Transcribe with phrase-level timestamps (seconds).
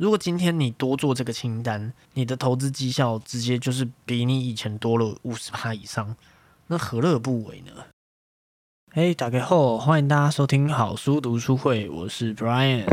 [0.00, 6.16] 如果今天你多做这个清单，你的投资绩效直接就是比你以前多了五十趴以上，
[6.68, 7.70] 那何乐不为呢？
[8.92, 12.86] 嘿，打开后欢迎大家收听好书读书会，我是 Brian。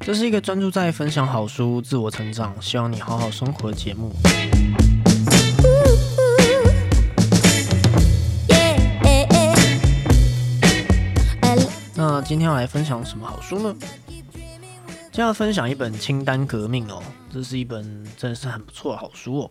[0.00, 4.10] 这是一个专注在分享好书、自我成长，希望你好好生活的节目。
[12.24, 13.76] 今天要来分享什么好书呢？
[14.36, 17.84] 今天要分享一本《清单革命》哦，这是一本
[18.16, 19.50] 真的是很不错的好书哦。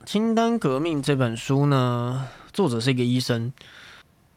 [0.04, 3.52] 《清单革命》这本书呢，作者是一个医生。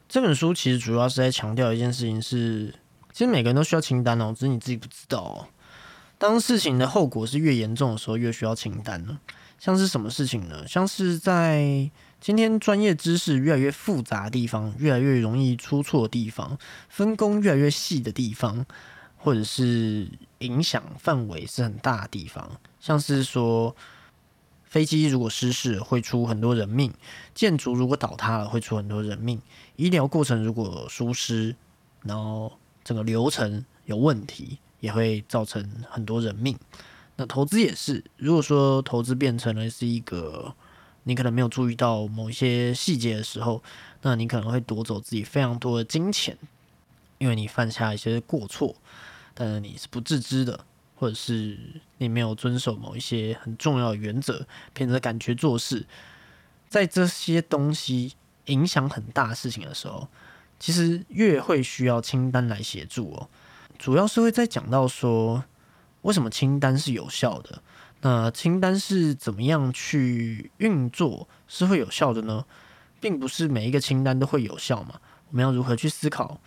[0.07, 2.75] 这本书其实主要是在强调一件事情，是
[3.13, 5.47] 其实每个人都需要清单哦，只是你自己不知道哦。
[6.17, 9.17] 当事情的后果是越严重的时候，越需要清单呢。
[9.57, 10.67] 像是什么事情呢？
[10.67, 11.89] 像是在
[12.21, 16.57] 今天专业知识越来越复杂的地方，越来越容易出错的地方，
[16.89, 18.65] 分工越来越细的地方，
[19.17, 23.73] 或者是影响范围是很大的地方，像是说
[24.65, 26.93] 飞机如果失事会出很多人命，
[27.33, 29.41] 建筑如果倒塌了会出很多人命，
[29.77, 31.55] 医疗过程如果疏失，
[32.03, 32.51] 然后
[32.83, 36.57] 整个流程有问题，也会造成很多人命。
[37.15, 40.53] 那投资也是，如果说投资变成了是一个
[41.09, 43.63] 你可能没有注意到某一些细节的时候，
[44.03, 46.37] 那你可能会夺走自己非常多的金钱，
[47.17, 48.75] 因为你犯下一些过错，
[49.33, 50.63] 但是你是不自知的，
[50.95, 51.57] 或者是
[51.97, 55.87] 你没有遵守某一些很重要的原则，凭着感觉做事，
[56.67, 58.13] 在这些东西
[58.45, 60.07] 影响很大事情的时候，
[60.59, 63.27] 其实越会需要清单来协助哦，
[63.79, 65.43] 主要是会在讲到说。
[66.03, 67.61] 为什么清单是有效的？
[68.01, 72.45] 那清单是怎么样去运作是会有效的呢？
[73.01, 74.99] 并不是每一个清单都会有效嘛。
[75.29, 76.39] 我们要如何去思考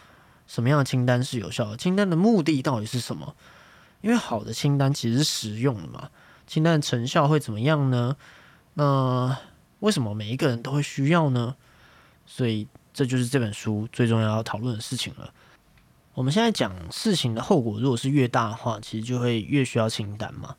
[0.47, 1.77] 什么样的清单是有效的？
[1.77, 3.35] 清单的目的到底是什么？
[4.01, 6.11] 因为好的清单其实是实用的嘛。
[6.47, 8.17] 清单的成效会怎么样呢？
[8.75, 9.39] 那
[9.81, 11.55] 为什么每一个人都会需要呢？
[12.27, 15.33] 所以这就是这本书最重要要讨论的事情了。
[16.15, 20.57] 我们现在讲事情的后果，如果是越大的话，其实就会越需要清单嘛。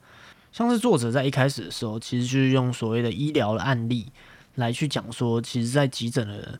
[0.53, 4.09] 像是作者在一开始的时候，其实就是用所谓的医疗的案例
[4.55, 6.57] 来去讲说，其实，在急诊的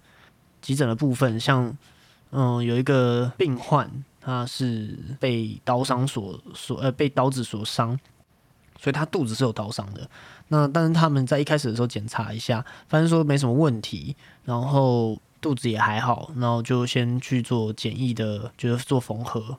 [0.61, 1.73] 急诊的部分，像
[2.31, 3.89] 嗯，有一个病患，
[4.19, 7.97] 他是被刀伤所所呃被刀子所伤，
[8.77, 10.09] 所以他肚子是有刀伤的。
[10.49, 15.17] 那但是他们在一开始的时候检查一下，发现说没什么问题，然后。
[15.43, 19.57] 肚子也还好，然后就先去做简易的，就是做缝合，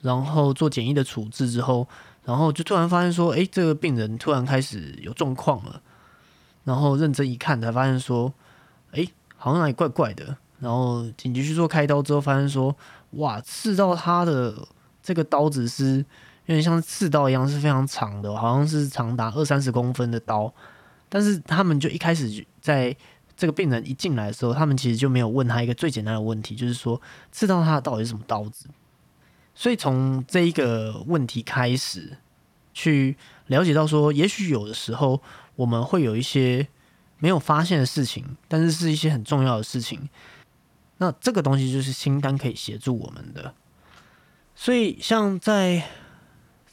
[0.00, 1.86] 然后做简易的处置之后，
[2.24, 5.80] 然后就突然发现说，哎，这个病人突然开始有状况了，
[6.64, 8.32] 然后认真一看才发现说，
[8.92, 12.74] 哎，好像哪里怪怪的，然后紧急去做开刀之后，发现说，
[13.10, 14.54] 哇，刺到他的
[15.02, 15.98] 这个刀子是
[16.46, 20.52] 有点像刺刀一样，是非常长的，好像是长达二三十公分的刀，
[21.08, 22.96] 但是他们就一开始在。
[23.36, 27.02] 这个病人一进来的时候，他们其实就没有问他一个最简单的问题，就是说
[27.32, 28.68] 刺到他的到底是什么刀子。
[29.54, 32.18] 所以从这一个问题开始，
[32.72, 33.16] 去
[33.46, 35.22] 了解到说，也许有的时候
[35.56, 36.66] 我们会有一些
[37.18, 40.08] 没有发现的事情，但是是一些很重要的事情。
[40.98, 43.54] 那这个东西就是清单可以协助我们的。
[44.54, 45.84] 所以像在。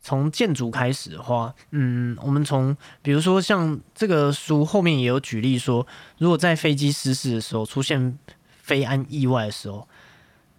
[0.03, 5.86] 从建筑开始的话，嗯，我们从比如说像这个书后面也有举例说，
[6.18, 8.18] 如果在飞机失事的时候出现
[8.63, 9.88] 飞安意外的时候，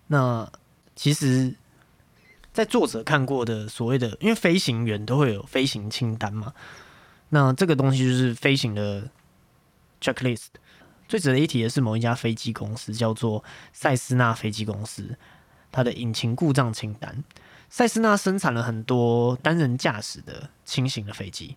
[0.07, 0.49] 那
[0.95, 1.57] 其实，
[2.53, 6.53] 在作者看过的所谓的，因为飞行员都会有飞行清单嘛，
[7.31, 9.09] 那这个东西就是飞行的
[10.01, 10.49] checklist。
[11.09, 13.43] 最值得一提的是，某一家飞机公司叫做
[13.73, 15.17] 塞斯纳飞机公司，
[15.71, 17.23] 它的引擎故障清单。
[17.69, 21.57] 塞斯纳生产了很多单人驾驶的轻型的飞机。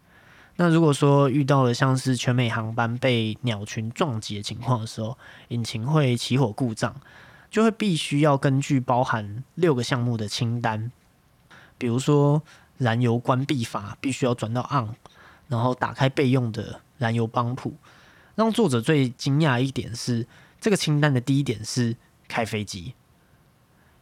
[0.58, 5.18] 那如果说遇到了像是全美航班被鸟群撞击的情况的时候，
[5.50, 6.96] 引擎会起火故障，
[7.56, 10.92] 就会必须要根据包含六个项目的清单，
[11.78, 12.44] 比如说
[12.78, 14.94] 燃油关闭阀必须要转到 on，
[15.48, 17.74] 然后打开备用的燃油帮浦。
[18.36, 20.28] 让作者最惊讶一点是，
[20.60, 21.96] 这个清单的第一点是
[22.28, 22.94] 开飞机，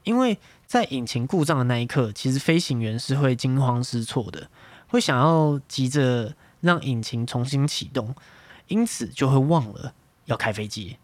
[0.03, 0.39] 因为。
[0.65, 4.49] 在引擎故障的那一刻，其实飞行员是会惊慌失措的，
[4.87, 8.15] 会想要急着让引擎重新启动，
[8.69, 9.93] 因此就会忘了
[10.25, 10.97] 要开飞机。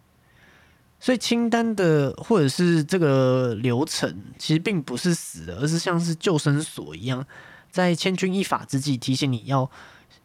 [0.99, 7.25] 所以清单的或者是这个流程，其实并不是死的，而是像是救生索一样，
[7.71, 9.69] 在千钧一发之际提醒你要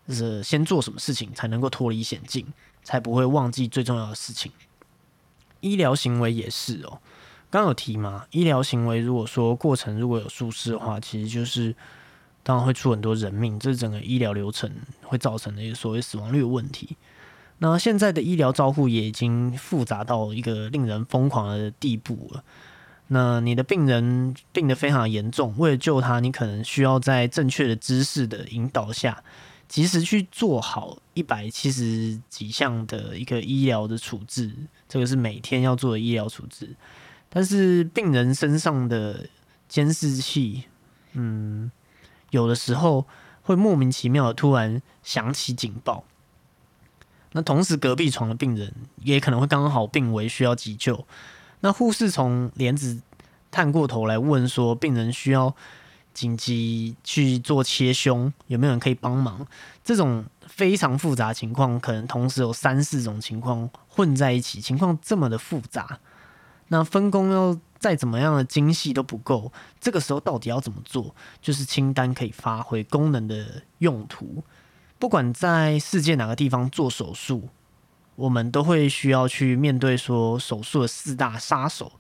[0.07, 2.47] 呃先做什么事情才能够脱离险境，
[2.83, 4.51] 才不会忘记最重要的事情。
[5.61, 6.99] 医疗行为也是哦。
[7.51, 11.73] 刚有提嘛，医疗行为如果说过程如果有疏失的话，其实就是
[12.43, 14.69] 当然会出很多人命，这是整个医疗流程
[15.03, 16.97] 会造成的一个所谓死亡率的问题。
[17.59, 22.45] 那现在的医疗照护也已经复杂到一个令人疯狂的地步了。
[23.09, 29.23] 那你的病人病得非常严重，为了救他，你可能需要在正确的知识的引导下，
[29.69, 34.55] 及时去做好一百七十几项的一个医疗的处置，
[34.89, 36.75] 这个是每天要做的医疗处置。
[37.29, 39.29] 但是病人身上的
[39.69, 40.65] 监视器，
[41.13, 41.71] 嗯，
[42.31, 43.07] 有的时候
[43.43, 46.05] 会莫名其妙的突然响起警报。
[47.37, 48.73] 那同时隔壁床的病人
[49.03, 51.05] 也可能会刚好病危，需要急救。
[51.61, 53.01] 那护士从帘子
[53.51, 55.53] 探过头来问说：“病人需要
[56.13, 59.45] 紧急去做切胸，有没有人可以帮忙？”
[59.83, 65.99] 这种非常复杂情况，可能同时有三四种情况混在一起，情况这么的复杂，
[66.69, 69.51] 那分工要再怎么样的精细都不够。
[69.81, 71.13] 这个时候到底要怎么做？
[71.43, 74.45] 就是清单可以发挥功能的用途。
[74.99, 77.49] 不管在世界哪个地方做手术。
[78.17, 81.91] 我们都会需要去面对说手术的四大杀手，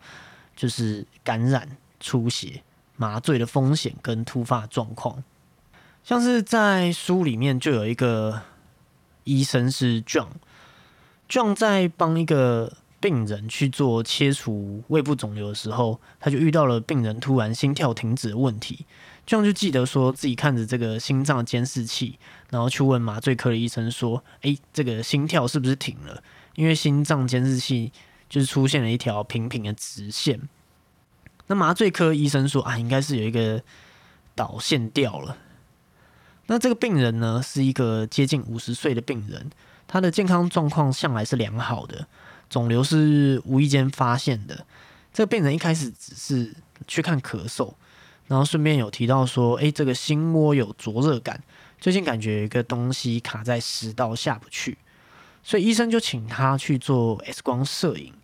[0.55, 2.62] 就是感染、出血、
[2.94, 5.25] 麻醉的风险跟突发状况。
[6.05, 8.43] 像是在书里面就有一个
[9.25, 18.87] 医生是 John，John 在帮一个病人去做切除胃部肿瘤的时候，他就遇到了病人突然心跳停止的问题。
[19.27, 22.19] 这样就记得说自己看着这个心脏监视器，
[22.49, 26.23] 然后去问麻醉科的医生说：“诶，这个心跳是不是停了？
[26.55, 27.93] 因为心脏监视器
[28.27, 30.41] 就是出现了一条平平的直线。”
[31.49, 33.62] 那麻醉科医生说：“啊，应该是有一个
[34.35, 35.37] 导线掉了。”
[36.49, 39.51] 那这个病人呢，是一个接近五十岁的病人，
[39.87, 42.06] 他的健康状况向来是良好的，
[42.49, 44.67] 肿瘤是无意间发现的。
[45.12, 46.55] 这个病人一开始只是
[46.87, 47.73] 去看咳嗽。
[48.26, 51.38] 然后顺便有提到说，哎，这个心窝有灼热感，
[51.79, 54.79] 最近感觉有一个东西卡在食道下不去，
[55.43, 58.14] 所以医生就请他去做 X 光摄影。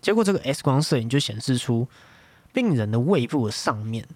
[0.00, 1.88] 结果这个 X 光摄影就显示出
[2.52, 4.06] 病人的胃部上面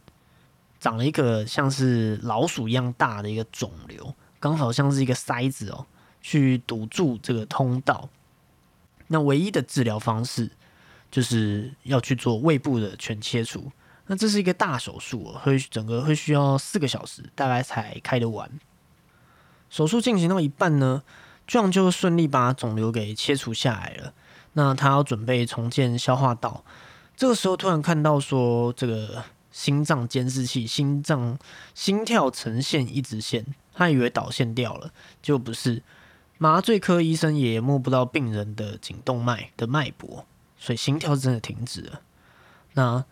[0.78, 5.84] 长了一个像是老鼠一样大的一个肿瘤，刚好像是一个塞子哦，
[6.20, 8.08] 去堵住这个通道。
[9.12, 10.50] 那唯一的治疗方式
[11.10, 13.70] 就是要去做胃部的全切除。
[14.06, 18.50] 那这是一个大手术，会整个会需要四个小时，大概才开得完。
[19.70, 21.02] 手术进行到一半呢，
[21.46, 24.14] 这样就顺利把肿瘤给切除下来了。
[24.54, 26.64] 那他要准备重建消化道，
[27.16, 31.38] 这个时候突然看到说，这个心脏监视器心脏
[31.74, 34.90] 心跳呈现一直线，他以为导线掉了，
[35.22, 35.82] 就不是。
[36.38, 40.26] 麻醉科医生也摸不到病人的颈动脉的脉搏，
[40.58, 42.00] 所以心跳真的停止了。
[42.74, 43.04] 那。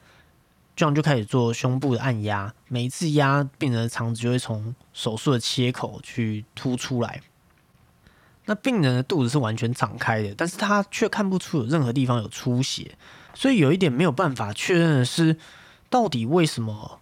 [0.76, 7.20] 这样就开始做胸部的按压，每一次压病人的肠子就会从手术的切口去凸出来。
[8.46, 12.96] 那病人的肚子是完全敞开的，但是他却看不出有任何地方有出血，
[13.34, 15.36] 所以有一点没有办法确认的是，
[15.90, 17.00] 到底为什么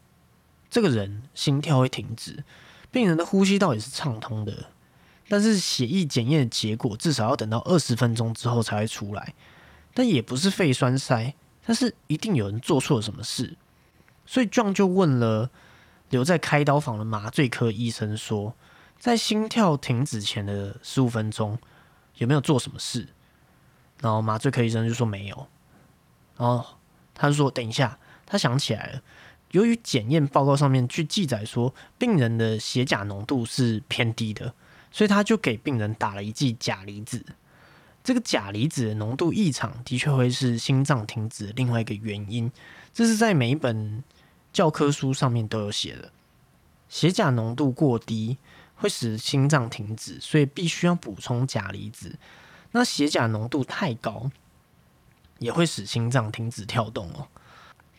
[0.68, 2.42] 这个人心跳会停止？
[2.90, 4.70] 病人的呼吸道也是畅通的，
[5.28, 9.34] 但是血液检验的结果至少要等到二十分钟之后才会出来，
[9.92, 11.34] 但也不是肺栓塞，
[11.66, 13.56] 但是一定有人做错了什么事。
[14.24, 15.50] 所以壮就问了
[16.10, 18.54] 留在开刀房的麻醉科医生说，
[18.98, 21.58] 在心跳停止前的十五分钟
[22.16, 23.08] 有没有做什么事？
[24.00, 25.46] 然后麻醉科医生就说没有。
[26.36, 26.64] 然后
[27.14, 29.02] 他就说等一下，他想起来了，
[29.50, 34.54] 由于检验报告上面去记载说病人的血钾浓度是偏低的，
[34.90, 37.24] 所以他就给病人打了一剂钾离子。
[38.02, 42.50] 这个钾离子的浓度异常，的确会是心脏停止的另外一个原因。
[42.92, 44.02] 这是在每一本。
[44.50, 46.10] 教科书上面都有写的，
[46.88, 48.38] 血钾浓度过低
[48.74, 52.18] 会使心脏停止，所以必须要补充钾离子。
[52.72, 54.30] 那血钾浓度太高，
[55.38, 57.28] 也会使心脏停止跳动哦。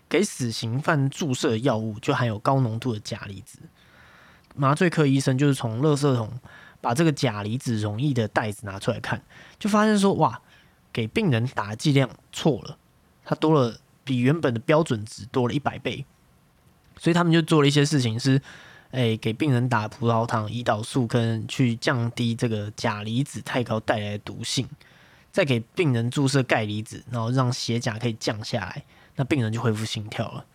[0.09, 3.59] 给死刑犯注射药物就含有高浓度的钾离子。
[4.55, 6.33] 麻醉科医生就是从垃圾桶
[6.81, 9.21] 把这个钾离子溶液的袋子拿出来看，
[9.57, 10.41] 就发现说哇，
[10.91, 12.77] 给病人打剂量错了，
[13.25, 16.05] 它多了比原本的标准值多了一百倍。
[16.97, 18.41] 所以他们就做了一些事情，是，
[18.91, 24.67] 诶，给病人打葡萄糖、胰岛素，跟去降低这个钾离子太高带来的毒性，
[25.31, 28.83] 再给病人注射钙离子，然后让血钾可以降下来，
[29.15, 30.45] 那病人就恢复心跳了。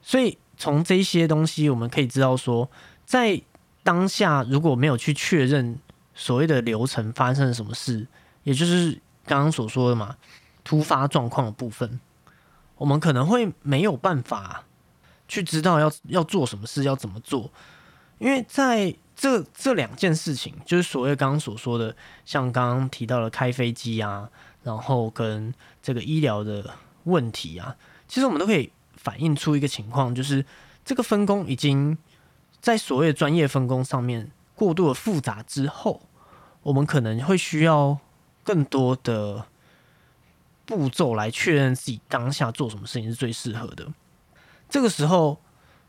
[0.00, 2.70] 所以从这些东西，我们可以知道说，
[3.04, 3.42] 在
[3.84, 5.78] 当下如果没有去确认
[6.14, 8.04] 所谓的流程发生了什么事，
[8.42, 10.16] 也就是刚刚所说的嘛，
[10.64, 12.00] 突发状况的部分。
[12.76, 14.64] 我们可能会没有办法
[15.28, 17.50] 去知道要要做什么事，要怎么做，
[18.18, 24.28] 因为在这这两件事情，就是所谓刚刚所说的，像刚刚提到的开飞机啊，
[24.64, 26.68] 然后跟这个医疗的
[27.04, 27.76] 问题啊，
[28.08, 30.44] 其实我们都可以反映出一个情况，就是
[30.84, 31.96] 这个分工已经
[32.64, 36.00] 在所谓的专业分工上面过度的复杂之后，
[36.62, 37.98] 我们可能会需要
[38.42, 39.44] 更多的。
[40.64, 43.92] 步骤来确认自己当下做什么事情是最适合的。
[44.70, 45.38] 这个时候，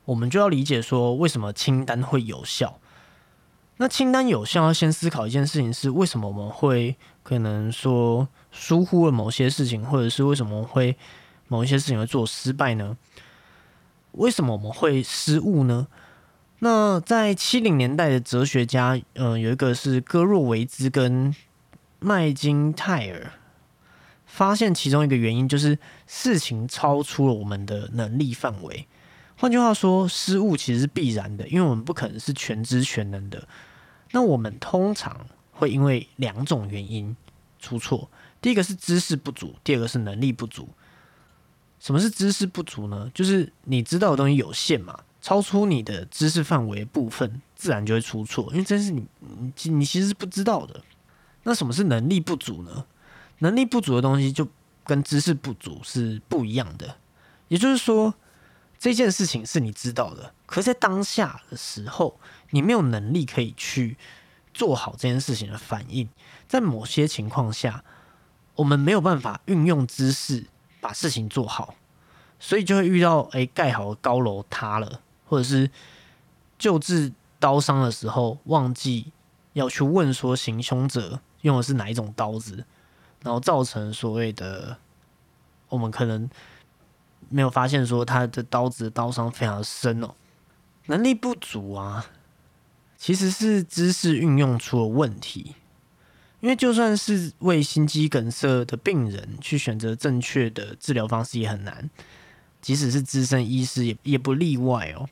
[0.03, 2.77] 我们就要理解说，为什么清单会有效？
[3.77, 10.97] 那清单有效，要先思考一件事情是：为什么我们会可能说疏忽了某些事情，或者是为什么会
[11.47, 12.97] 某一些事情会做失败呢？
[14.11, 15.87] 为什么我们会失误呢？
[16.59, 21.35] 那在七零年代的哲学家，嗯，有一个是戈若维兹跟
[21.99, 23.31] 麦金泰尔。
[24.25, 28.85] 发现其中一个原因就是事情超出了我们的能力范围。
[29.37, 33.47] 换句话说，失误其实是必然的，因为我们不可能是全知全能的。
[34.11, 37.15] 那我们通常会因为两种原因
[37.59, 38.09] 出错：
[38.41, 40.67] 第一个是知识不足，第二个是能力不足。
[41.79, 43.09] 什么是知识不足呢？
[43.13, 49.03] 就是你知道的东西有限嘛，超出你的知识范围部分，自然就会出错，因为这是你
[49.63, 50.79] 你你其实是不知道的。
[51.41, 52.85] 那什么是能力不足呢？
[53.39, 54.47] 能力不足的东西就
[54.83, 56.97] 跟知识不足是不一样的，
[57.47, 58.13] 也就是说，
[58.77, 62.19] 这件事情是你知道的，可是在当下的时候，
[62.51, 63.97] 你没有能力可以去
[64.53, 66.07] 做好这件事情的反应。
[66.47, 67.83] 在某些情况下，
[68.53, 70.45] 我们没有办法运用知识
[70.79, 71.73] 把事情做好，
[72.39, 75.69] 所以就会遇到哎，盖好的高楼塌了，或者是
[76.57, 79.11] 救治刀伤的时候忘记
[79.53, 82.65] 要去问说行凶者用的是哪一种刀子。
[83.23, 84.77] 然后造成所谓的，
[85.69, 86.29] 我们可能
[87.27, 90.13] 没有发现说他的刀子刀伤非常深哦，
[90.85, 92.05] 能力不足啊，
[92.97, 95.55] 其实是知识运用出了问题。
[96.39, 101.89] 因为就算是为心肌梗塞的病人去选择正确的治疗方式也很难，
[102.61, 105.09] 即使是资深医师也也不例外哦。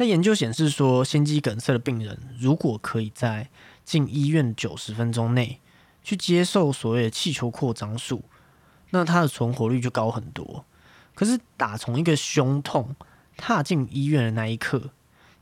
[0.00, 3.50] 在研究显示说，心肌梗塞的病人如果可以在
[3.84, 5.60] 进医院九十分钟内。
[6.02, 8.22] 去接受所谓的气球扩张术，
[8.88, 10.64] 那他的存活率就高很多。
[11.14, 12.96] 可是打从一个胸痛
[13.36, 14.92] 踏进医院的那一刻，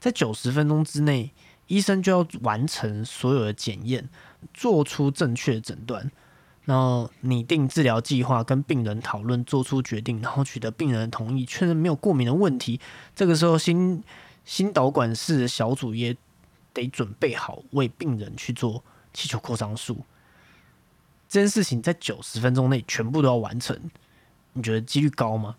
[0.01, 1.33] 在九十分钟之内，
[1.69, 4.09] 医生就要完成所有的检验，
[4.53, 6.11] 做出正确的诊断，
[6.65, 12.81] 然后拟定治疗计划，跟病人讨论，做出决定，然后取得病人的同意，确认没有过敏的问题。
[13.15, 14.03] 这个时候，心
[14.49, 16.17] 心导管室的小组也
[16.73, 19.99] 得准备好为病人去做气球扩张术。
[21.29, 23.79] 这件事情在九十分钟内全部都要完成，
[24.55, 25.57] 你觉得几率高吗？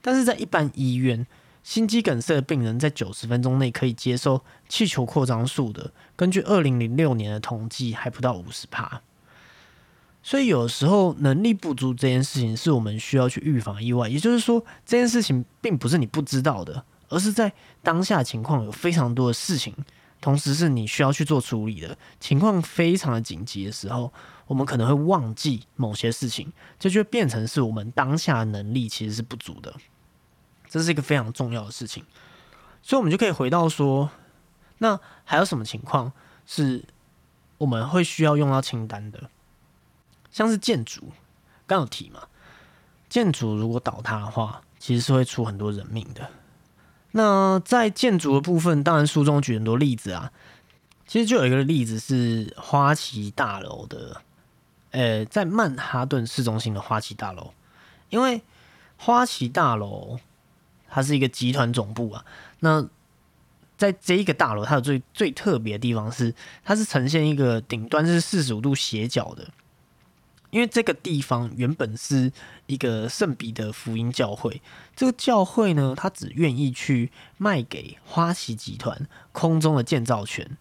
[0.00, 1.26] 但是在一般医院，
[1.64, 9.02] 心肌梗塞的病人在九十分钟内可以接受气球扩张术的，根据二零零六年的统计，还不到五十帕。
[10.22, 14.08] 所以有时候能力不足这件事情，是我们需要去预防意外。
[14.08, 17.52] 也就是说，这件事情并不是你不知道的，而是在
[17.82, 19.74] 当下情况有非常多的事情，
[20.20, 24.12] 同时是你需要去做处理的情况，非常的紧急的时候。
[24.46, 29.74] 我们可能会忘记某些事情，这就变成是我们当下能力其实是不足的，
[30.68, 32.04] 这是一个非常重要的事情。
[32.82, 34.10] 所以，我们就可以回到说，
[34.76, 36.12] 那还有什么情况
[36.44, 36.84] 是
[37.56, 39.30] 我们会需要用到清单的？
[40.30, 41.10] 像是建筑，
[41.66, 42.28] 刚有提嘛，
[43.08, 46.30] 建筑如果倒塌的话，其实是会出很多人命的。
[47.16, 50.32] 那在建筑的部分，当然书中举很多例子啊，
[51.06, 54.20] 其实就有一个例子是花旗大楼的。
[54.90, 57.52] 呃，在曼哈顿市中心的花旗大楼，
[58.10, 58.42] 因为
[58.96, 60.18] 花旗大楼
[60.88, 62.24] 它是一个集团总部啊。
[62.58, 62.88] 那
[63.76, 69.46] 在这一个大楼，它的最最特别的地方是，它是呈现一个顶端是四十五度斜角的。
[70.54, 72.30] 因为这个地方原本是
[72.66, 74.62] 一个圣彼得福音教会，
[74.94, 80.56] 这个教会呢，他只愿意去卖给花旗集团空中的建造权，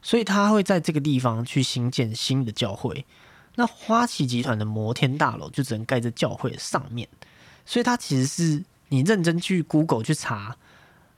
[0.00, 3.04] 所以他会在这个地方去新建新的教会。
[3.56, 7.08] 那花旗集团的摩天大楼就只能盖在教会上面，
[7.66, 10.56] 所以它其实是你认真去 Google 去查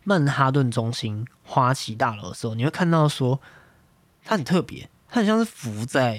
[0.02, 3.38] 曼哈顿中心花旗大楼的时候，你会看到说
[4.24, 6.18] 它很特别，它很像是浮在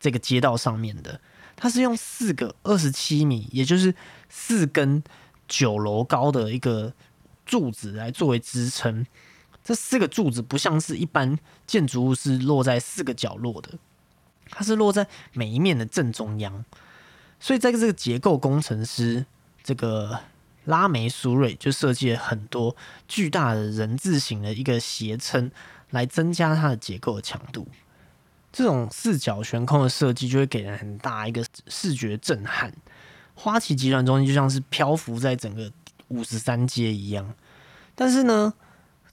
[0.00, 1.20] 这个街道上面的。
[1.56, 3.94] 它是用四个二十七米，也就是
[4.28, 5.02] 四根
[5.48, 6.92] 九楼高的一个
[7.44, 9.06] 柱子来作为支撑。
[9.64, 11.36] 这四个柱子不像是一般
[11.66, 13.70] 建筑物是落在四个角落的。
[14.48, 16.64] 它是落在每一面的正中央，
[17.40, 19.26] 所以在这个结构工程师
[19.64, 20.20] 这个
[20.66, 22.76] 拉梅苏瑞就设计了很多
[23.08, 25.50] 巨大的人字形的一个斜撑，
[25.90, 27.66] 来增加它的结构的强度。
[28.56, 32.72] 这种四角悬空的设计就会给人很大一个视觉震撼。
[33.34, 35.70] 花旗集团中心就像是漂浮在整个
[36.08, 37.34] 五十三街一样。
[37.94, 38.54] 但是呢，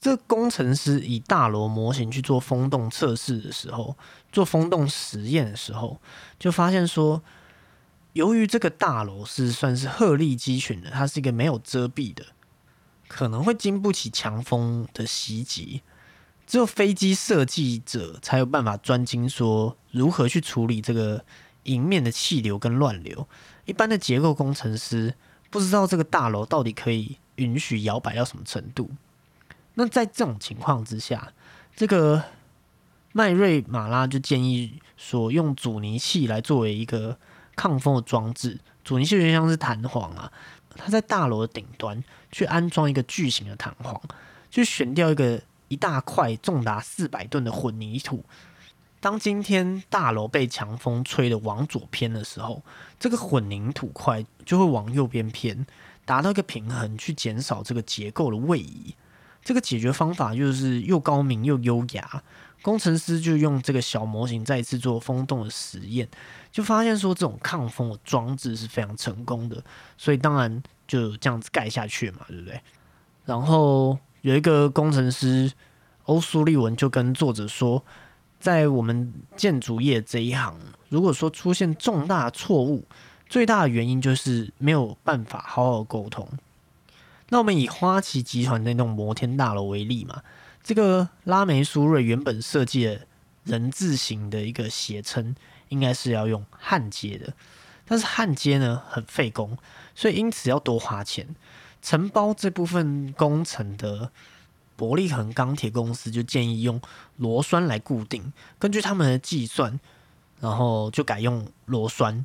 [0.00, 3.94] 这工程师以大楼模型去做风洞测试的时候，
[4.32, 6.00] 做风洞实验的时候，
[6.38, 7.22] 就发现说，
[8.14, 12.24] 由于这个大楼是算是鹤立鸡群的，它是一个没有遮蔽的，
[13.06, 15.82] 可能会经不起强风的袭击。
[16.46, 21.24] 只有飞机设计者才有办法专精说如何去处理这个
[21.62, 23.26] 迎面的气流跟乱流。
[23.64, 25.14] 一般的结构工程师
[25.50, 28.90] 不知道这个大楼到底可以允许摇摆到什么程度。
[29.74, 31.32] 那在这种情况之下，
[31.74, 32.22] 这个
[33.12, 37.18] 迈瑞马拉就建议说，用阻尼器来作为一个
[37.56, 38.60] 抗风的装置。
[38.84, 40.30] 阻尼器就像是弹簧啊，
[40.76, 43.98] 它在大楼的顶端去安装一个巨型的弹簧，
[44.50, 45.40] 去悬吊一个。
[45.68, 48.24] 一大块重达四百吨的混凝土，
[49.00, 52.62] 当今天大楼被强风吹的往左偏的时候，
[52.98, 55.66] 这个混凝土块就会往右边偏，
[56.04, 58.94] 达到一个平衡，去减少这个结构的位移。
[59.42, 62.22] 这个解决方法就是又高明又优雅。
[62.62, 66.08] 工程师就用这个小模型再次做风洞的实验，
[66.50, 69.62] 就发现说这种抗风的装置是非常成功的，
[69.98, 72.60] 所以当然就这样子盖下去嘛，对不对？
[73.24, 73.98] 然后。
[74.24, 75.52] 有一个工程师
[76.04, 77.84] 欧苏利文就跟作者说，
[78.40, 82.86] 在我们建筑业这一行，如果说出现重大错误，
[83.28, 86.26] 最大的原因就是没有办法好好沟通。
[87.28, 90.22] 那我们以花旗集团那栋摩天大楼为例嘛，
[90.62, 93.06] 这个拉梅苏瑞原本设计的
[93.44, 95.36] 人字形的一个斜撑，
[95.68, 97.34] 应该是要用焊接的，
[97.84, 99.58] 但是焊接呢很费工，
[99.94, 101.26] 所以因此要多花钱。
[101.84, 104.10] 承包这部分工程的
[104.74, 106.80] 伯利恒钢铁公司就建议用
[107.18, 109.78] 螺栓来固定，根据他们的计算，
[110.40, 112.24] 然后就改用螺栓。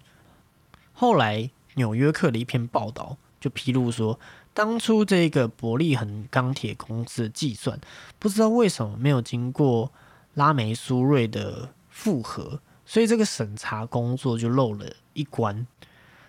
[0.93, 4.17] 后来纽约客的一篇报道就披露说，
[4.53, 7.77] 当初这个伯利恒钢铁公司的计算，
[8.17, 9.91] 不知道为什么没有经过
[10.35, 15.67] 拉梅苏瑞的复核，所以这个审查工作就漏了一关。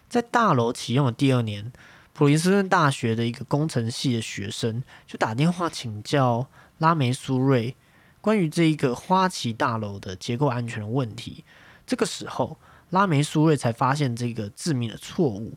[0.09, 1.73] 在大楼启用的第二年。
[2.13, 6.47] 普林斯顿大学的一个工程系的学生就打电话请教
[6.79, 7.75] 拉梅苏瑞
[8.21, 11.45] 关于这一个花旗大楼的结构安全的问题。
[11.87, 12.59] 这个时候，
[12.91, 15.55] 拉梅苏瑞才发现这个致命的错误。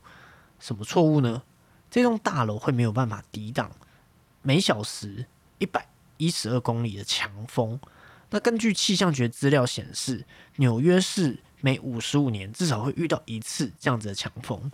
[0.59, 1.43] 什么错误呢？
[1.91, 3.69] 这栋大楼会没有办法抵挡
[4.41, 5.25] 每小时
[5.59, 5.87] 一百
[6.17, 7.79] 一十二公里的强风。
[8.29, 14.71] 那根据气象学资料显示，纽约市每五十五年至少会遇到一次这样子的强风。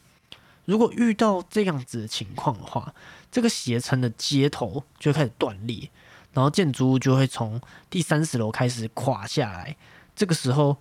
[0.70, 2.94] 如果遇到这样子的情况的话，
[3.32, 5.90] 这个斜撑的接头就开始断裂，
[6.32, 9.76] 然后建筑物就会从第三十楼开始垮下来。
[10.16, 10.78] 这个时候，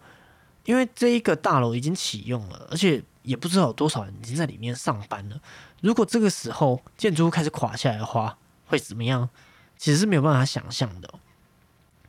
[0.67, 5.41] 因为这一个大楼已经启用了，而且也不知道有多少人已经在里面上班了。
[5.81, 9.31] 如果这个时候建筑物开始垮下来的话，会怎么样？
[9.79, 11.15] 其实是没有办法想象的。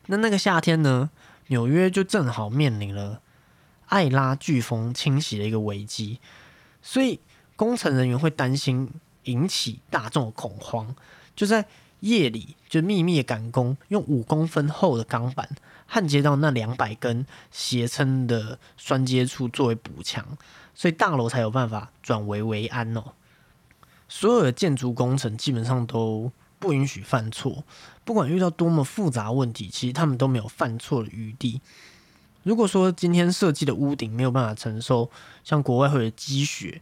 [0.08, 1.10] 那那个夏天呢，
[1.48, 3.22] 纽约就正好面临了
[3.86, 6.20] 艾拉飓风侵袭的一个危机，
[6.82, 7.22] 所以。
[7.60, 8.89] 工程人员会担心
[9.26, 10.95] 引起大众的恐慌，
[11.36, 11.65] 就在
[12.00, 15.50] 夜里就秘密赶工，用五公分厚的钢板
[15.86, 20.26] 焊接到那两百根斜撑的栓接处作为补强，
[20.74, 23.04] 所以大楼才有办法转危为安哦。
[24.08, 27.65] 所有的建筑工程基本上都不允许犯错，
[28.06, 31.60] 不管遇到多么复杂问题，其实他们都没有犯错的余地。
[32.43, 35.12] 如果说今天设计的屋顶没有办法承受
[35.43, 36.82] 像国外会有积雪，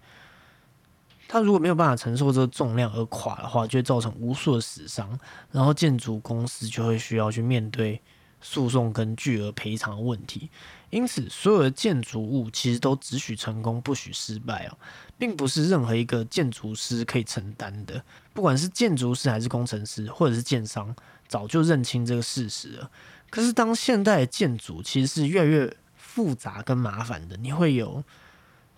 [1.27, 5.19] 它如果没有办法承受这个重量而垮的话，就会造成无数的死伤，
[5.51, 8.01] 然后建筑公司就会需要去面对
[8.39, 10.49] 诉讼跟巨额赔偿的问题。
[10.89, 14.77] 因此，所有的建筑物其实都只许成功，不许失败哦，
[15.17, 18.01] 并不是任何一个建筑师可以承担的。
[18.33, 20.95] 不管是建筑师还是工程师，或者是建商，
[21.27, 22.89] 早就认清这个事实了。
[23.29, 28.01] 可是，当现代建筑其实是越来越复杂跟麻烦的，你会有。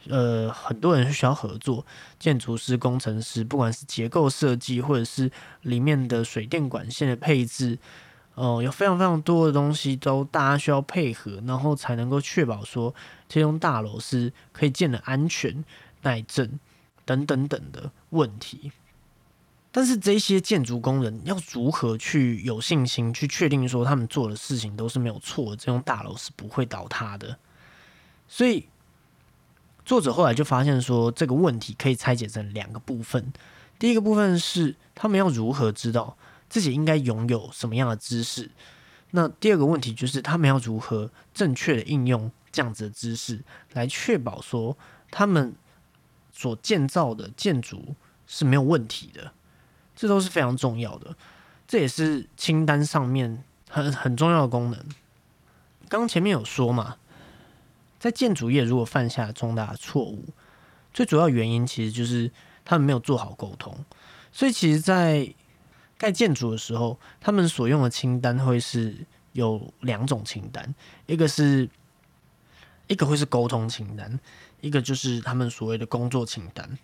[0.07, 1.85] 呃，很多人是需要合作，
[2.17, 5.29] 建筑师、工程师，不管是结构设计，或者是
[5.63, 7.77] 里面的水电管线的配置，
[8.33, 12.95] 哦，有非常非常多的东西都大家需要配合，然后才能够确保说
[13.27, 15.63] 这栋大楼是可以建的安全、
[16.03, 16.57] 耐震
[17.03, 18.71] 等等等的问题。
[19.71, 27.37] 但是这些建筑工人要如何去有信心去确定说他们做的事情都是没有错的，这栋大楼是不会倒塌的？
[28.27, 28.65] 所以。
[29.89, 33.33] 作者后来就发现说，这个问题可以拆解成两个部分。
[33.79, 36.15] 第一个部分是他们要如何知道
[36.47, 38.51] 自己应该拥有什么样的知识。
[39.09, 44.77] 那第二个问题就是他们要如何正确的应用这样子的知识，来确保说
[45.09, 45.55] 他们
[46.31, 47.95] 所建造的建筑
[48.27, 49.31] 是没有问题的。
[49.95, 51.15] 这都是非常重要的，
[51.67, 54.79] 这也是清单上面很很重要的功能。
[55.87, 56.97] 刚刚前面有说嘛，
[57.99, 60.25] 在建筑业如果犯下重大错误，
[60.93, 62.31] 最主要原因其实就是
[62.63, 63.77] 他们没有做好沟通。
[64.31, 65.33] 所以其实，在
[65.97, 70.73] 盖建筑的时候，他们所用的清单会是有两种清单，
[71.07, 71.69] 一个是
[72.87, 74.19] 一个会是沟通清单，
[74.61, 76.77] 一个就是他们所谓的工作清单。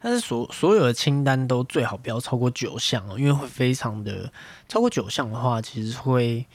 [0.00, 4.32] 但是所所有的清单都最好不要超过九项哦，因为会非常的
[4.68, 6.46] 超过九项的话，其实会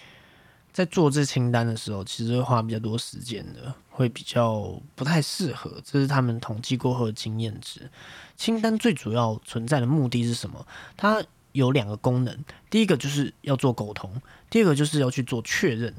[0.74, 5.80] 在做这清单的时候，其实会花比较多时间的，会比较不太适合。
[5.86, 7.90] 这是他们统计过后的经验值。
[8.36, 10.66] 清单最主要存在的目的是什么？
[10.98, 12.38] 它有两个功能，
[12.70, 14.12] 第一个就是要做沟通，
[14.50, 15.94] 第二个就是要去做确认。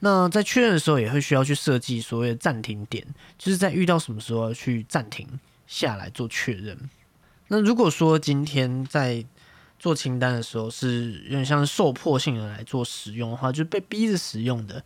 [0.00, 3.06] 那在确认的时候，也会需要去设计所谓的暂停点，
[3.38, 5.26] 就是在遇到什么时候要去暂停。
[5.70, 6.76] 下来做确认。
[7.46, 9.24] 那如果说今天在
[9.80, 14.84] 做清单的时候是有点像受迫性的来做使用的话，就被逼着使用的，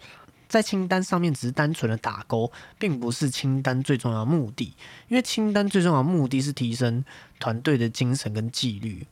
[0.49, 4.73] 在清单上面只是单纯的打勾，并不是清单最重要的目的。
[5.09, 7.05] 因为清单最重要的目的是提升
[7.41, 9.05] 团队的精神跟纪律。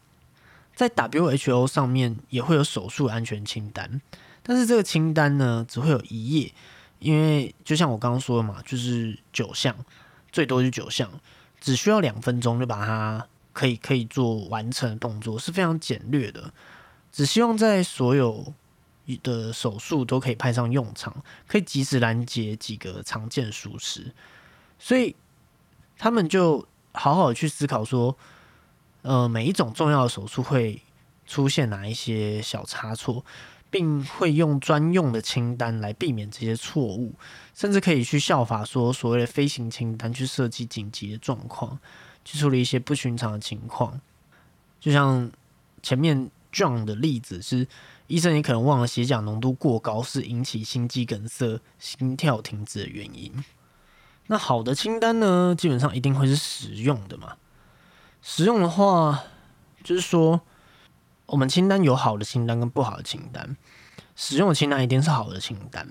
[0.77, 4.01] 在 WHO 上面也会有手术安全清单，
[4.45, 6.55] 但是这个清单呢只会有一页，
[7.01, 9.75] 因为就像我刚刚说的嘛，就是九项，
[10.31, 11.11] 最多就九项。
[11.61, 16.53] 只需要两分钟就把它可以可以做完成动作，是非常简略的。
[17.11, 18.53] 只希望在所有
[19.23, 24.12] 的手术都可以派上用场，可以及时拦截几个常见疏失。
[24.79, 25.15] 所以
[25.97, 28.17] 他们就好好去思考说，
[29.03, 30.83] 呃，每一种重要的手术会
[31.27, 33.25] 出现哪一些小差错。
[33.73, 37.15] 并会用专用的清单来避免这些错误，
[37.55, 41.79] 甚至可以去效法说所谓的飞行清单去设计紧急的状况，
[42.24, 44.00] 去处理一些不寻常的情况。
[44.80, 45.30] 就像
[45.82, 47.66] 前面 John 的例子是，
[48.06, 53.44] 医生也可能忘了血钾浓度过高是引起心肌梗塞、心跳停止的原因。
[54.26, 57.37] 那好的清单呢，基本上一定会是实用的嘛。
[58.22, 59.24] 实用的话，
[59.82, 60.40] 就是说。
[61.26, 63.56] 我们清单有好的清单跟不好的清单，
[64.14, 65.88] 使用的清单一定是好的清单。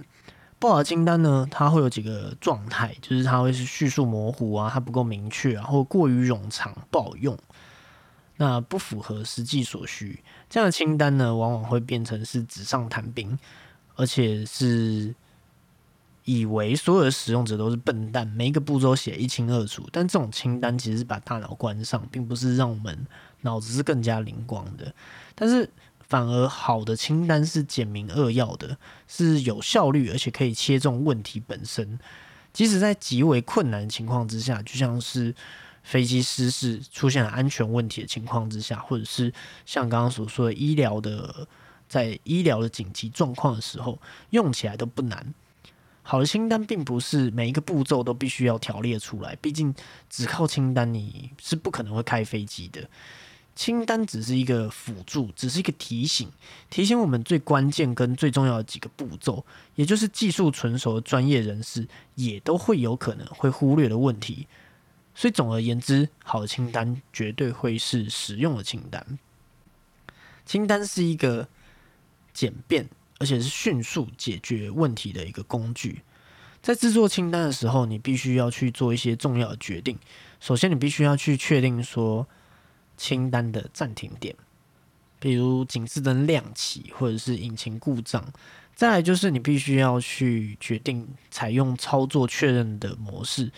[0.62, 7.36] 不好的清单呢，它会有几个状态，就是它会是叙述模糊啊，它不够明确，然后过于冗长不好用，
[8.38, 10.24] 那不符合实际所需。
[10.52, 13.40] 这样的清单呢，往往会变成是纸上谈兵，
[13.96, 15.16] 而且是
[16.26, 19.90] 以为所有的使用者都是笨蛋，每一个步骤写一清二楚。
[19.92, 23.08] 但这种清单其实是把大脑关上，并不是让我们
[23.42, 24.94] 脑子是更加灵光的。
[25.34, 25.68] 但是
[26.12, 31.98] 反而好的清单是简明扼要的，是有效率，而且可以切中问题本身。
[32.52, 35.34] 即使在极为困难的情况之下，就像是
[35.84, 39.32] 飞机失事出现了安全问题的情况之下，或者是
[39.66, 41.48] 像刚刚所说的医疗的
[41.88, 43.98] 在医疗的紧急状况的时候，
[44.32, 45.34] 用起来都不难。
[46.04, 49.74] 好的清单并不是每一个步骤都必须要条列出来，毕竟
[50.10, 52.90] 只靠清单你是不可能会开飞机的。
[53.62, 56.28] 清单只是一个辅助，只是一个提醒，
[56.72, 59.46] 提醒我们最关键跟最重要的几个步骤，
[59.76, 64.48] 也就是技术纯熟的专业人士也都会有可能会忽略的问题。
[65.14, 69.20] 所以总而言之，好的清单绝对会是实用的清单。
[70.44, 71.48] 清单是一个
[72.34, 76.02] 简便而且是迅速解决问题的一个工具。
[76.64, 80.00] 在制作清单的时候，你必须要去做一些重要的决定。
[80.40, 82.28] 首先，你必须要去确定说。
[83.02, 84.36] 清单的暂停点，
[85.20, 88.24] 比如警示灯亮起，或者是引擎故障。
[88.76, 93.52] 再来就是你必须要去决定采用操作确认的模式，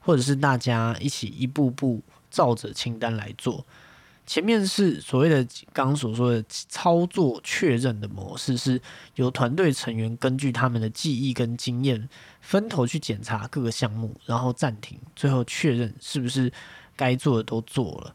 [0.00, 3.64] 或者是大家一起一步步照着清单来做。
[4.26, 8.82] 前面是所谓的刚刚所说的操作确认的模式，是
[9.14, 12.08] 由团队成员根据他们的记忆跟经验
[12.40, 16.52] 分头去检查各个项目，然后暂停，最后确认是不是
[16.96, 18.14] 该做的都做了。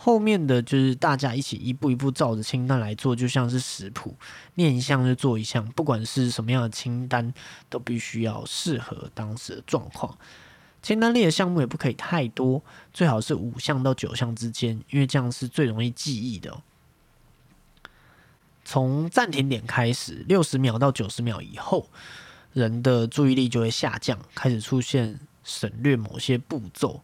[0.00, 4.16] 后面的就是大家一起一步一步照着清单来做，就像是食谱，
[4.54, 7.34] 念一项就做一项，不管是什么样的清单，
[7.68, 10.16] 都必须要适合当时的状况。
[10.80, 12.62] 清单列的项目也不可以太多，
[12.94, 16.62] 最好是五项到九项之间，因为这样是最容易记忆的。
[18.64, 21.90] 从暂停点开始，六十秒到九十秒以后，
[22.52, 27.02] 人的注意力就会下降，开始出现省略某些步骤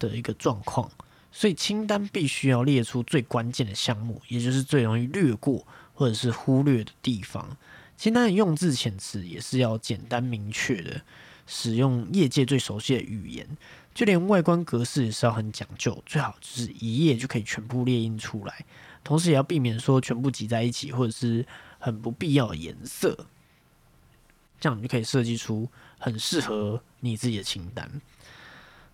[0.00, 0.90] 的一个状况，
[1.36, 7.56] 所以清单必须要列出最关键的项目，也就是最容易略过或者是忽略的地方。
[7.96, 11.02] 清单的用字遣词也是要简单明确的，
[11.44, 13.44] 使用业界最熟悉的语言，
[13.92, 18.64] 就连外观格式也是要很讲究，最好就是一页就可以全部列印出来，
[19.02, 21.44] 同时也要避免说全部挤在一起，或者是
[21.80, 23.26] 很不必要的颜色。
[24.60, 25.68] 这样你就可以设计出
[25.98, 28.00] 很适合你自己的清单。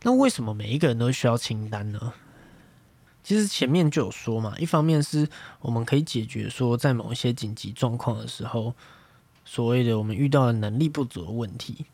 [0.03, 2.15] 那为什么每一个人都需要清单呢？
[3.23, 5.29] 其实前面就有说嘛，一方面是
[5.61, 8.75] 我们可以解决说在某一些紧急状况的时候，
[9.45, 11.85] 所谓的我们遇到的能力不足的问题，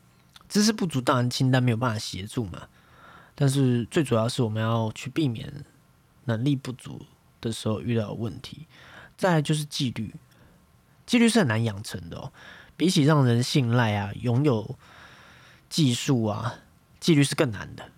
[0.47, 2.63] 知识不足当然清单没有办法协助嘛。
[3.35, 5.65] 但是最主要是我们要去避免
[6.25, 7.01] 能力不足
[7.39, 8.65] 的时候遇到的问题。
[9.17, 10.15] 再来就是纪律，
[11.05, 12.31] 纪律是很难养成的哦。
[12.75, 14.75] 比起让人信赖啊，拥有
[15.69, 16.59] 技术啊，
[16.99, 17.91] 纪律是更难的。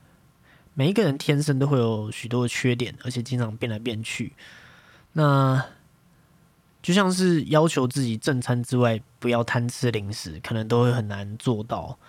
[0.79, 4.31] 每一个人天生都会有许多的缺点，而且经常变来变去。
[5.11, 5.61] 那
[6.81, 11.99] 就像是要求自己正餐之外不要贪吃零食，可能都会很难做到。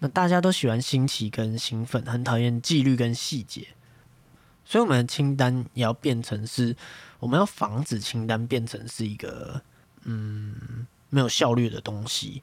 [0.00, 3.68] 那大家都喜欢新奇跟兴奋，很讨厌纪律跟细节。
[4.64, 6.74] 所以我们的清单也要变成是，
[7.20, 9.62] 我们要防止清单变成是一个
[10.02, 10.84] 嗯。
[11.14, 12.42] 没有效率的东西，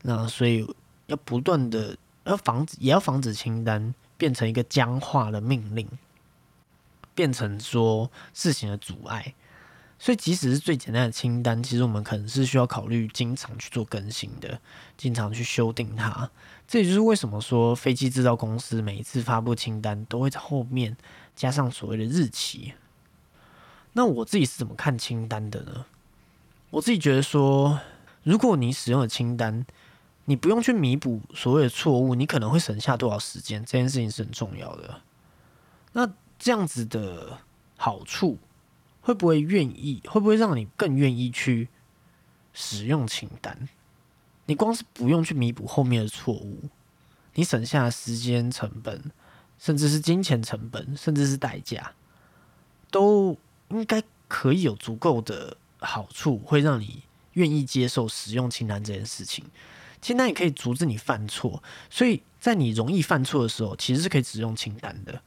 [0.00, 0.66] 那所以
[1.08, 5.88] 要不断的要防止，也要防止清单变成一个僵化的命令，
[7.12, 9.34] 变成说事情的阻碍。
[9.98, 14.60] 所以即使是最简单的清单，其实我们可能是需要考虑经常去做更新的，
[14.96, 16.30] 经常去修订它。
[16.68, 20.96] 这也就是为什么说飞机制造公司每一次发布清单都会在后面
[21.34, 22.74] 加上所谓的日期。
[23.94, 25.86] 那我自己是怎么看清单的呢？
[26.70, 27.80] 我自己觉得说，
[28.22, 29.66] 如果你使用的清单，
[30.24, 33.64] 你不用去弥补所谓的错误，你可能会省下多少时间？
[33.64, 35.00] 这件事情是很重要的。
[35.92, 37.38] 那这样子的
[37.76, 38.38] 好处，
[39.00, 40.02] 会不会愿意？
[40.06, 41.68] 会不会让你更愿意去
[42.52, 43.68] 使用清单？
[44.46, 46.68] 你光是不用去弥补后面的错误，
[47.34, 49.10] 你省下时间成本，
[49.58, 51.92] 甚至是金钱成本，甚至是代价，
[52.90, 53.36] 都
[53.70, 55.56] 应该可以有足够的。
[55.84, 59.44] 好处会让你愿意接受使用清单这件事情，
[60.02, 65.22] 清单也可以阻止你犯错，所以在你容易犯错的时候，其实是可以使用清单的。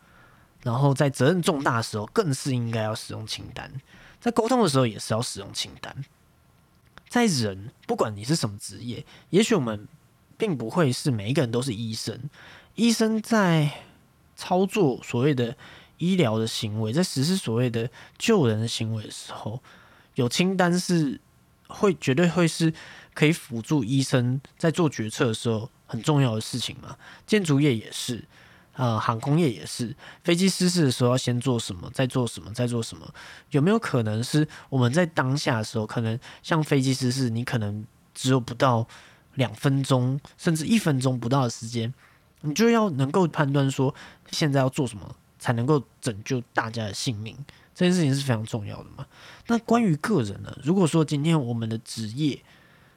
[0.61, 3.71] 然后在责任重大的时候，更是应该要使用清单。
[4.19, 6.05] 在沟通的时候，也是要使用清单。
[7.07, 9.87] 在人，不管你是什么职业，也许我们
[10.37, 12.29] 并不会是每一个人都是医生。
[12.73, 13.71] 医生在
[14.35, 15.55] 操作所谓的
[15.99, 19.61] 医疗的行为，在实施所谓的救人的行为的时候。
[20.15, 21.19] 有清单是
[21.67, 22.73] 会绝对会是
[23.15, 26.95] 可以辅助医生在做决策的时候很重要的事情嘛？
[27.25, 28.23] 建筑业也是，
[28.73, 29.95] 呃，航空业也是。
[30.23, 33.11] 飞机失事的时候要先做什么，再做什么，再做什么？
[33.51, 38.85] 有没有可能是我们在当下的时候，可能像飞机失事，你可能只有不到
[39.35, 41.93] 两分钟，甚至一分钟不到的时间，
[42.41, 43.95] 你就要能够判断说
[44.31, 47.37] 现在要做什么才能够拯救大家的性命。
[47.73, 49.05] 这件事情是非常重要的嘛？
[49.47, 50.57] 那关于个人呢？
[50.63, 52.41] 如果说今天我们的职业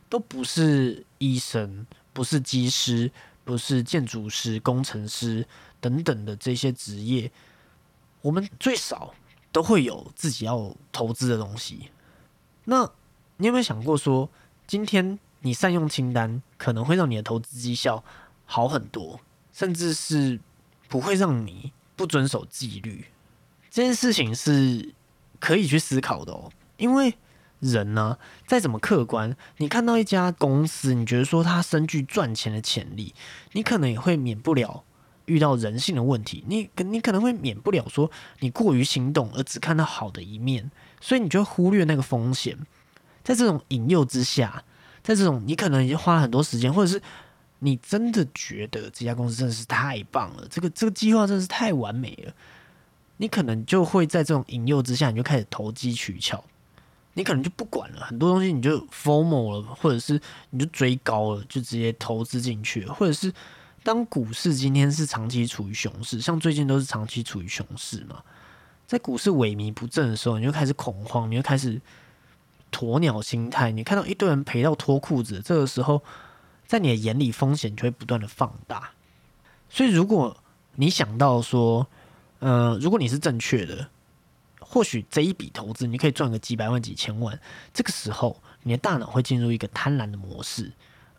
[0.09, 3.11] 都不是医生、不是技师、
[3.45, 5.47] 不是建筑师、工程师
[5.81, 7.31] 等等的这些职业，
[8.23, 9.15] 我们最少
[9.53, 11.91] 都会有自己要投资的东西。
[12.65, 12.91] 那
[13.37, 14.29] 你有没有想过说，
[14.67, 18.03] 今天你善用清单，可能会让你的投资绩效
[18.45, 19.21] 好很多，
[19.53, 20.39] 甚至是
[20.89, 23.07] 不会让你不遵守纪律？
[23.71, 24.93] 这件事情是
[25.39, 27.15] 可以去思考的哦，因为
[27.61, 33.15] 人呢，再怎么客观，你看到一家公司，你觉得说它深具赚钱的潜力，
[33.53, 34.85] 你可能也会免不了
[35.27, 42.57] 遇到人性的问题，你你可能会免不了说你过于心动而只看到好的一面，所以你就忽略那个风险。
[43.23, 44.65] 在这种引诱之下，
[45.03, 47.03] 在这种你可能已经花了很多时间，或者是
[47.59, 52.33] 你真的觉得这家公司真的是太棒了，这个这个计划真的是太完美了。
[53.19, 56.43] 你可能就会在这种引诱之下，你就开始投机取巧，
[57.19, 63.33] 你可能就不管了，很多东西你就 formal 了，或者是你就追高了，就直接投资进去，或者是
[63.83, 68.23] 当股市今天是长期处于熊市，像最近都是长期处于熊市嘛，
[68.87, 71.81] 在股市萎靡不振的时候，你就开始恐慌，你就开始
[72.71, 76.01] 鸵鸟心态，你看到一堆人赔到脱裤子，这个时候
[76.67, 78.91] 在你的眼里风险就会不断的放大，
[79.69, 80.37] 所以如果
[80.77, 81.85] 你想到说。
[82.41, 83.89] 呃，如果你是正确的，
[84.71, 87.41] 或许这一笔投资你可以赚个几百万、几千万。
[87.73, 90.71] 这个时候，你的大脑会进入一个贪婪的模式，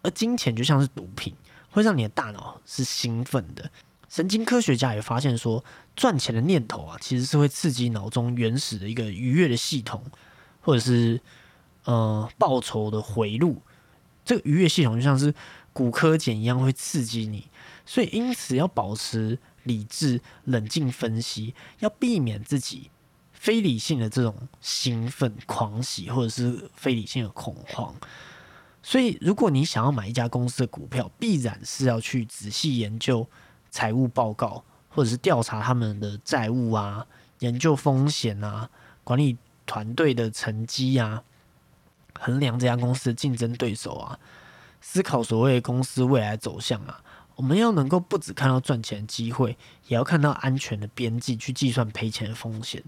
[0.03, 1.35] 而金钱就像是毒品，
[1.71, 3.71] 会让你的大脑是兴奋的。
[4.07, 5.63] 神经科学家也发现说，
[5.95, 10.03] 赚钱的念头啊，其实是会刺激脑中原始的一个愉悦的系统，
[10.61, 11.19] 或者是
[11.85, 13.61] 呃报酬的回路。
[14.23, 15.33] 这个愉悦系统就像是
[15.73, 17.49] 骨科碱一样，会刺激你。
[17.85, 22.91] 所以因此要保持理智、冷静分析，要避免自己
[23.39, 27.95] 非理性的这种兴奋、狂喜，或者是非理性的恐慌。
[28.83, 33.27] 所以，如果你想要买一家公司的股票，必然是要去仔细研究。
[33.71, 37.05] 财务报告，或者是调查他们的债务啊，
[37.37, 38.67] 研究风险啊，
[39.03, 41.23] 管理团队的成绩啊，
[42.19, 44.19] 衡量这家公司的竞争对手啊，
[44.81, 47.03] 思考所谓公司未来走向啊。
[47.35, 49.55] 我们要能够不只看到赚钱机会，
[49.87, 52.83] 也要看到安全的边际，去计算赔钱的风险。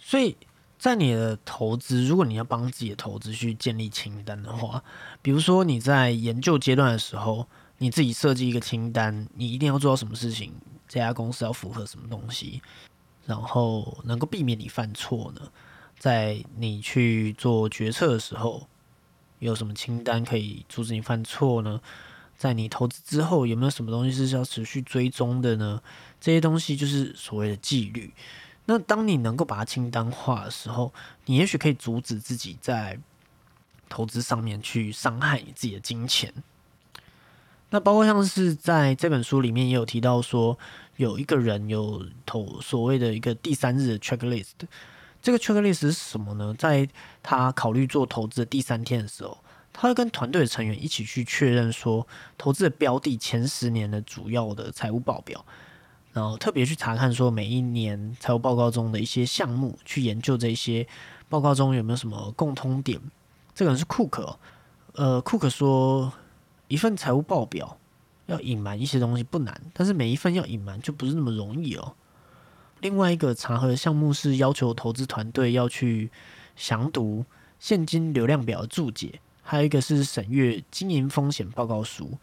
[0.00, 0.36] 所以
[0.78, 4.82] 在你的投资，如果你要帮自己的投资去建立清单的话，
[5.22, 7.46] 比如说你在研究阶段的时候。
[7.82, 10.52] 你自己设计一个清单，你一定要做到什么事情？
[10.86, 12.60] 这家公司要符合什么东西，
[13.24, 15.40] 然后能够避免你犯错呢？
[15.98, 18.68] 在你去做决策的时候，
[19.38, 21.80] 有什么清单可以阻止你犯错呢？
[22.36, 25.82] 在你投资之后，有没有什么东西是要持续追踪的呢？
[26.20, 28.12] 这些东西就是所谓的纪律。
[28.72, 32.96] 那当你能够把它清单化的时候，你也许可以阻止自己在
[33.88, 36.32] 投资上面去伤害你自己的金钱。
[37.70, 40.56] 那包括像是在这本书里面也有提到说，
[40.98, 44.52] 有一个人有投所谓的一个第三日的 checklist。
[45.20, 46.54] 这个 checklist 是什么呢？
[46.56, 46.88] 在
[47.24, 49.36] 他考虑做投资的第三天的时候，
[49.72, 52.06] 他会跟团队的成员一起去确认说，
[52.38, 55.44] 投资的标的前十年的主要的财务报表，
[56.12, 60.86] 然后特别去查看说每一年财务报告中的一些项目，去研究这些
[61.28, 63.00] 报告中有没有什么共通点。
[63.54, 64.38] 这个人是库克，
[64.94, 66.12] 呃，库克说。
[66.68, 67.76] 一份财务报表
[68.26, 71.94] 要隐瞒一些东西不难，但是每一份要隐瞒就不是那么容易哦。
[72.78, 76.12] 另外一个查核项目是要求投资团队要去
[76.54, 77.24] 详读
[77.58, 82.16] 现金流量表的注解，还有一个是审阅经营风险报告书。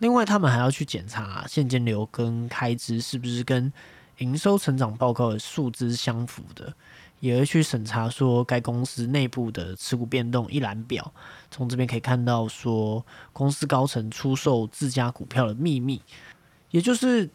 [0.00, 3.72] 另外，他们还要去检查现金流跟开支是不是跟
[4.18, 6.74] 营收成长报告的数字相符的。
[7.20, 11.12] 也会去审查说该公司内部的持股变动一览表，
[11.50, 16.00] 从这边可以看到说公司高层出售自家股票的秘密，
[16.70, 17.28] 也就是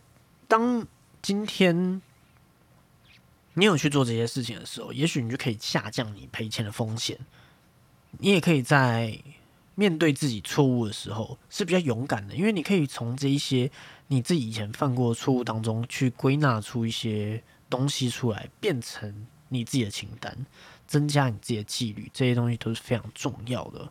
[0.47, 0.84] 当
[1.21, 2.01] 今天
[3.54, 7.19] 你有去做这些事情的时候，也许你就可以下降你赔钱的风险。
[8.17, 9.15] 你也可以在
[9.76, 13.70] 面对自己错误的时候是比较勇敢的，因为你可以从这一些
[14.08, 19.28] 你自己以前犯过的错误当中去归纳出一些东西出来，变成。
[19.50, 20.36] 你自己的清单，
[20.88, 23.88] 增加你自己的纪律，这些东西都是非常重要的。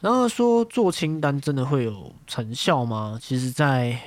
[0.00, 3.18] 然后说做清单真的会有成效吗？
[3.20, 4.00] 其实，在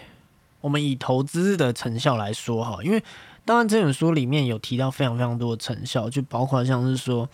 [0.61, 3.03] 我们以投资的成效来说，哈，因为
[3.43, 7.29] 当然这本书里面有提到非常非常多的成效，就包括像是说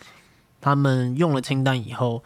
[0.60, 2.22] 他们用了清单以后，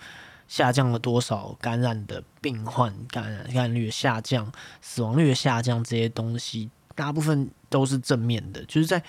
[0.48, 9.00] 下降了多少感染的病患，感染感染率下降，死亡率下降，这些东西大部分都是正面的，就是在。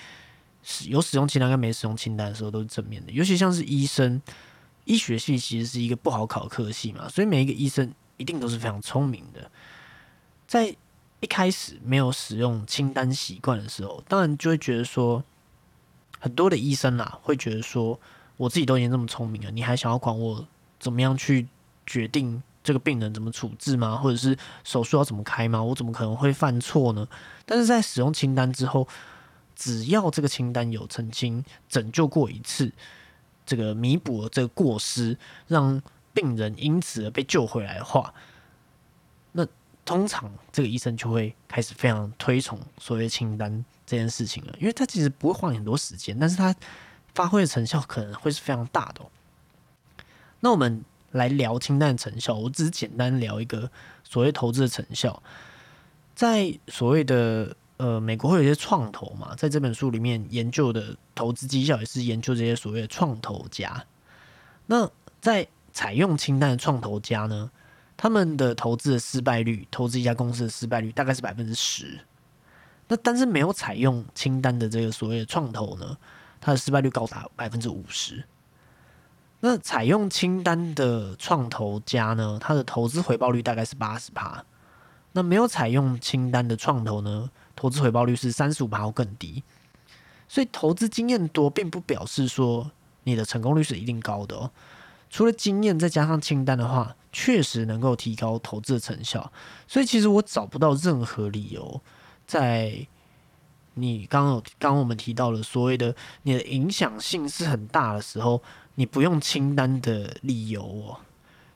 [0.88, 4.20] 有使用清单跟没使用清单的时候都是正面的，尤其像是医生，
[4.84, 9.50] 医学系其实是一个不好考科系嘛，所以每一个医生一定都是非常聪明的。
[10.46, 10.76] 在
[11.20, 15.24] 一开始没有使用清单习惯的时候，当然就会觉得说，
[16.18, 17.98] 很多的医生啦会觉得说，
[18.36, 20.46] 我自己都已经这么聪明了，你还想要管我
[20.80, 21.46] 怎么样去
[21.86, 23.96] 决定这个病人怎么处置吗？
[23.96, 25.62] 或者是手术要怎么开吗？
[25.62, 27.06] 我怎么可能会犯错呢？
[27.46, 28.88] 但是在使用清单之后。
[29.56, 32.72] 只要这个清单有曾经拯救过一次，
[33.44, 35.82] 这个弥补了这个过失，让
[36.14, 38.14] 病人因此而被救回来的话，
[39.32, 39.46] 那
[39.84, 46.54] 通常这个医生就会开始非常推崇所谓清单这件事情了，因为他其实不会花很多时间，但是他
[47.14, 49.02] 发挥的成效可能会是非常大的。
[50.40, 53.70] 那我们来聊清单的成效，我只是简单聊一个
[54.02, 55.22] 所谓投资的成效，
[56.14, 57.56] 在所谓的。
[57.80, 63.82] 呃，美国会有一些创投嘛，在这本书里面研究的投资绩效也是研究这些所谓的创投家。
[64.66, 64.86] 那
[65.18, 67.50] 在采用清单的创投家呢，
[67.96, 71.98] 他们的投资的失败率，投资一家公司的失败率大概是百分之十。
[72.86, 75.96] 那但是没有采用清单的这个所谓的创投呢，
[76.38, 78.22] 它的失败率高达百分之五十。
[79.40, 84.44] 那采用清单的创投家呢，它的投资回报率大概是八十趴。
[85.12, 87.30] 那没有采用清单的创投呢？
[87.56, 89.42] 投资回报率是三十五趴或更低，
[90.28, 92.70] 所以投资经验多并不表示说
[93.04, 94.50] 你的成功率是一定高的哦。
[95.10, 99.32] 除了经验再加上清单的话，确实能够提高投资的成效。
[99.66, 101.80] 所以其实我找不到任何理由，
[102.26, 102.86] 在
[103.74, 108.40] 你刚刚刚我们提到了所谓的你的影响性是很大的时候，
[108.80, 111.00] 你不用清单的理由哦。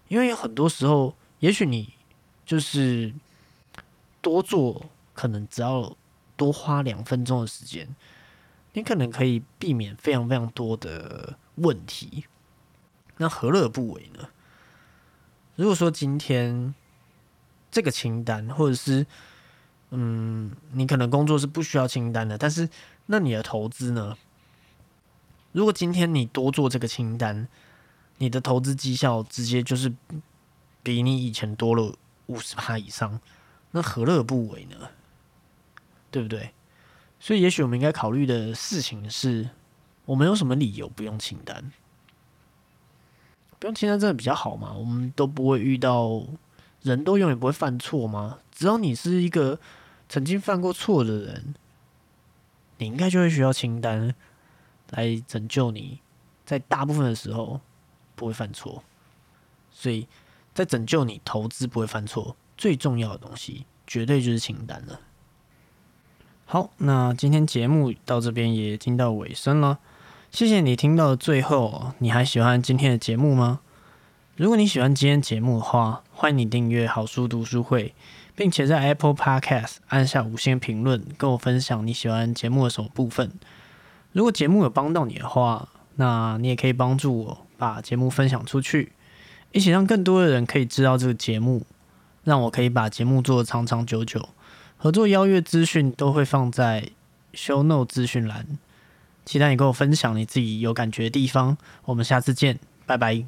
[0.09, 1.95] 因为很多时候，也许你
[2.45, 3.15] 就是
[4.21, 5.97] 多做，可能只要
[6.37, 7.89] 多花两分钟的时间，
[8.75, 12.27] 你可能可以避免非常非常多的问题。
[13.17, 14.29] 那何乐而不为呢？
[15.57, 16.75] 如果说今天
[17.71, 19.07] 这个清单，或者是
[19.89, 22.69] 嗯，你可能工作是不需要清单的，但是
[23.07, 24.15] 那你的投资呢？
[25.55, 27.47] 如果今天你多做这个清单，
[28.19, 29.95] 你的投资绩效直接就是
[30.83, 31.95] 比你以前多了
[32.27, 33.21] 五十趴以上，
[33.71, 34.77] 那何乐而不为呢？
[36.11, 36.53] 对不对？
[37.21, 39.49] 所以，也许我们应该考虑的事情是，
[40.07, 41.71] 我们有什么理由不用清单？
[43.61, 44.73] 不用清单真的比较好吗？
[44.75, 46.21] 我们都不会遇到，
[46.83, 48.41] 人都永远不会犯错吗？
[48.51, 49.61] 只要你是一个
[50.09, 51.55] 曾经犯过错的人，
[52.79, 54.15] 你应该就会需要清单
[54.97, 56.01] 来拯救你，
[56.45, 57.61] 在大部分的时候
[58.17, 58.83] 不会犯错。
[59.71, 60.07] 所以
[60.55, 65.01] 在拯救你投资不会犯错，最重要的东西绝对就是清单了。
[66.47, 69.79] 好，那今天节目到这边也听到尾声了。
[70.31, 73.61] 谢谢你听到最后，你还喜欢今天的节目吗？
[74.37, 77.95] 如果你喜欢今天节目的话，欢迎你订阅好书读书会，
[78.35, 83.33] 并且在 Apple Podcast 按下五星评论，跟我分享你喜欢节目的什么部分。
[84.15, 88.93] 如果节目有帮到你的话，那你也可以帮助我把节目分享出去，
[89.51, 91.67] 一起让更多的人可以知道这个节目，
[92.23, 94.29] 让我可以把节目做得长长久久。
[94.77, 96.91] 合作邀约资讯都会放在
[97.33, 98.59] Show not 资讯栏。
[99.25, 101.57] 期待你跟我分享你自己有感觉的地方，
[101.87, 103.25] 我们下次见，拜拜。